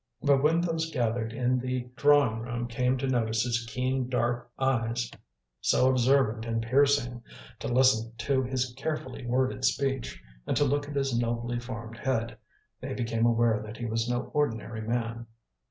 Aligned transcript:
But 0.23 0.41
when 0.41 0.61
those 0.61 0.89
gathered 0.89 1.31
in 1.31 1.59
the 1.59 1.87
drawing 1.95 2.39
room 2.39 2.67
came 2.67 2.97
to 2.97 3.07
notice 3.07 3.43
his 3.43 3.67
keen, 3.71 4.09
dark 4.09 4.49
eyes, 4.57 5.11
so 5.59 5.91
observant 5.91 6.43
and 6.43 6.59
piercing, 6.63 7.21
to 7.59 7.67
listen 7.67 8.11
to 8.17 8.41
his 8.41 8.73
carefully 8.75 9.27
worded 9.27 9.63
speech, 9.63 10.19
and 10.47 10.57
to 10.57 10.63
look 10.65 10.89
at 10.89 10.95
his 10.95 11.15
nobly 11.15 11.59
formed 11.59 11.99
head, 11.99 12.39
they 12.79 12.95
became 12.95 13.27
aware 13.27 13.61
that 13.61 13.77
he 13.77 13.85
was 13.85 14.09
no 14.09 14.23
ordinary 14.33 14.81
man. 14.81 15.27